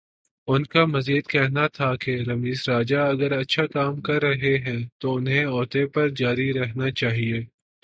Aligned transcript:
ان 0.47 0.63
کا 0.63 0.85
مزید 0.85 1.27
کہنا 1.27 1.67
تھا 1.67 1.89
کہ 1.95 2.11
رمیز 2.27 2.63
راجہ 2.69 3.01
اگر 3.05 3.31
اچھا 3.31 3.65
کام 3.67 4.01
کررہے 4.01 4.57
ہیں 4.57 4.79
تو 4.97 5.15
انہیں 5.15 5.45
عہدے 5.45 5.85
پر 5.87 6.09
جاری 6.09 6.51
رہنا 6.53 6.91
چاہیے۔ 6.91 7.41